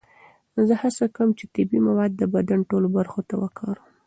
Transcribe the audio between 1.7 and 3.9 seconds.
مواد د بدن ټولو برخو ته وکاروم.